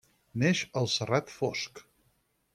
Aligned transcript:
Neix 0.43 0.61
al 0.81 0.89
Serrat 0.95 1.31
Fosc. 1.35 1.85